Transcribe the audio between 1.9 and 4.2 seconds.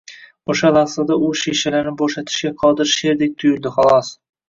bo`shatishga qodir sherdek tuyuldi, xolos